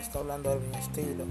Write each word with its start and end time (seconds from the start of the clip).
escuchando 0.00 0.52
Elvin 0.52 0.74
Estilo. 0.74 1.24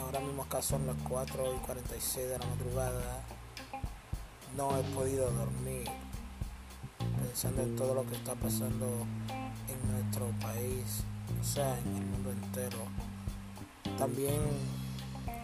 Ahora 0.00 0.20
mismo 0.20 0.42
acá 0.42 0.60
son 0.60 0.86
las 0.86 0.96
4 1.08 1.54
y 1.54 1.58
46 1.66 2.28
de 2.28 2.38
la 2.38 2.46
madrugada. 2.46 3.22
No 4.56 4.76
he 4.76 4.82
podido 4.94 5.30
dormir 5.30 5.84
pensando 7.22 7.62
en 7.62 7.76
todo 7.76 7.94
lo 7.94 8.06
que 8.06 8.16
está 8.16 8.34
pasando 8.34 8.86
en 9.68 9.92
nuestro 9.92 10.26
país, 10.40 11.04
o 11.40 11.44
sea, 11.44 11.78
en 11.78 11.96
el 11.96 12.04
mundo 12.06 12.30
entero. 12.30 12.78
También 13.98 14.40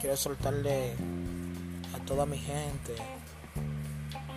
quiero 0.01 0.17
soltarle 0.17 0.95
a 1.95 2.05
toda 2.05 2.27
mi 2.27 2.39
gente, 2.39 2.95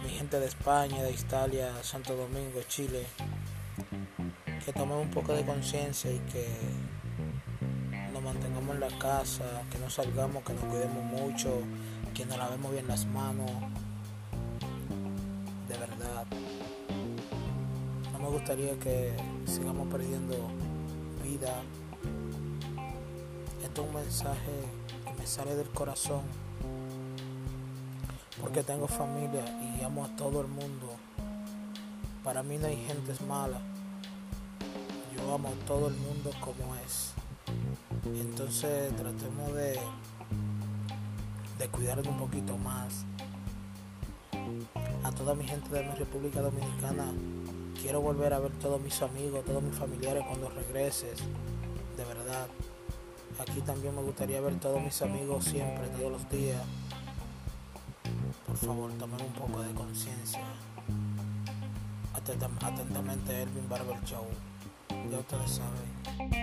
mi 0.03 0.09
gente 0.09 0.39
de 0.39 0.45
España, 0.45 1.03
de 1.03 1.11
Italia, 1.11 1.73
Santo 1.83 2.15
Domingo, 2.15 2.61
Chile, 2.67 3.05
que 4.65 4.73
tomemos 4.73 5.03
un 5.03 5.11
poco 5.11 5.33
de 5.33 5.45
conciencia 5.45 6.11
y 6.11 6.19
que 6.31 6.45
nos 8.11 8.21
mantengamos 8.21 8.75
en 8.75 8.81
la 8.81 8.99
casa, 8.99 9.63
que 9.71 9.77
no 9.79 9.89
salgamos, 9.89 10.43
que 10.43 10.53
nos 10.53 10.63
cuidemos 10.65 11.03
mucho, 11.03 11.61
que 12.13 12.25
nos 12.25 12.37
lavemos 12.37 12.71
bien 12.71 12.87
las 12.87 13.05
manos. 13.05 13.49
De 15.67 15.77
verdad. 15.77 16.25
No 18.11 18.19
me 18.19 18.29
gustaría 18.29 18.77
que 18.79 19.13
sigamos 19.45 19.87
perdiendo 19.87 20.35
vida. 21.23 21.53
Esto 23.63 23.81
es 23.81 23.87
un 23.87 23.93
mensaje 23.93 24.51
que 25.05 25.13
me 25.13 25.27
sale 25.27 25.55
del 25.55 25.69
corazón. 25.69 26.21
Porque 28.41 28.63
tengo 28.63 28.87
familia 28.87 29.43
y 29.77 29.83
amo 29.83 30.05
a 30.05 30.15
todo 30.15 30.41
el 30.41 30.47
mundo. 30.47 30.95
Para 32.23 32.43
mí 32.43 32.57
no 32.57 32.67
hay 32.67 32.77
gente 32.85 33.13
mala 33.25 33.59
a 35.47 35.65
todo 35.65 35.87
el 35.87 35.95
mundo 35.95 36.31
como 36.41 36.75
es. 36.85 37.13
Entonces 38.05 38.95
tratemos 38.95 39.53
de, 39.53 39.79
de 41.57 42.09
un 42.09 42.17
poquito 42.17 42.57
más. 42.57 43.05
A 45.03 45.11
toda 45.11 45.33
mi 45.35 45.45
gente 45.45 45.69
de 45.69 45.83
mi 45.83 45.95
República 45.95 46.41
Dominicana, 46.41 47.05
quiero 47.81 48.01
volver 48.01 48.33
a 48.33 48.39
ver 48.39 48.51
todos 48.53 48.81
mis 48.81 49.01
amigos, 49.01 49.45
todos 49.45 49.63
mis 49.63 49.75
familiares 49.75 50.23
cuando 50.27 50.49
regreses. 50.49 51.19
De 51.95 52.05
verdad. 52.05 52.47
Aquí 53.39 53.61
también 53.61 53.95
me 53.95 54.01
gustaría 54.01 54.41
ver 54.41 54.59
todos 54.59 54.81
mis 54.81 55.01
amigos 55.01 55.45
siempre, 55.45 55.87
todos 55.89 56.11
los 56.11 56.29
días. 56.29 56.61
Por 58.45 58.57
favor, 58.57 58.91
tomen 58.93 59.21
un 59.21 59.33
poco 59.33 59.61
de 59.61 59.73
conciencia. 59.73 60.43
Atentamente, 62.13 63.43
Elvin 63.43 63.69
Barber 63.69 64.03
Show. 64.03 64.25
Ya 65.07 65.19
ustedes 65.19 65.55
saben. 65.55 66.38